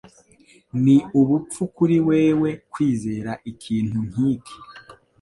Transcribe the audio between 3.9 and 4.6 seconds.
nk'iki.